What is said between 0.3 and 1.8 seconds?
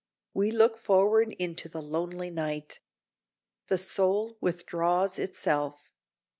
We look forward into the